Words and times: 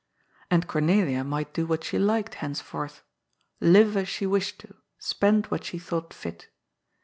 And 0.49 0.67
Cornelia 0.67 1.23
might 1.23 1.53
do 1.53 1.67
what 1.67 1.83
she 1.83 1.99
liked 1.99 2.33
henceforth. 2.41 3.03
Live 3.59 3.95
as 3.95 4.09
she 4.09 4.25
wished 4.25 4.57
to, 4.61 4.73
spend 4.97 5.45
what 5.51 5.63
she 5.63 5.77
thought 5.77 6.11
fit. 6.11 6.47